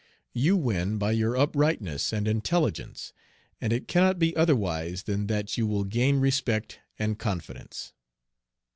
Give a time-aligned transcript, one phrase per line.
[0.33, 3.13] You win by your uprightness and intelligence,
[3.61, 7.93] and it cannot be otherwise than that you will gain respect and confidence."